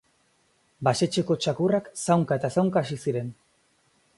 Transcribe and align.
Basetxeko 0.87 1.37
txakurrak 1.45 1.91
zaunka 2.05 2.39
eta 2.41 2.51
zaunka 2.59 2.85
hasi 2.85 2.99
ziren. 3.07 3.31